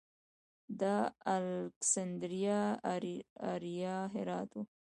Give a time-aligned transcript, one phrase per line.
[0.79, 0.83] د
[1.35, 2.61] الکسندریه
[3.53, 4.59] اریا هرات و